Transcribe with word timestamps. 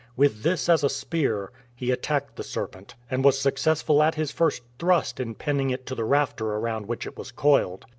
With 0.17 0.41
this 0.41 0.67
as 0.67 0.83
a 0.83 0.89
spear 0.89 1.51
he 1.75 1.91
attacked 1.91 2.35
the 2.35 2.41
serpent, 2.43 2.95
and 3.11 3.23
was 3.23 3.37
successful 3.39 4.01
at 4.01 4.15
his 4.15 4.31
first 4.31 4.63
thrust 4.79 5.19
in 5.19 5.35
pinning 5.35 5.69
it 5.69 5.85
to 5.85 5.93
the 5.93 6.05
rafter 6.05 6.59
round 6.59 6.87
which 6.87 7.05
it 7.05 7.15
was 7.19 7.31
coiled. 7.31 7.85